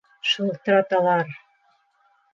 Шылтыраталар!... 0.29 1.27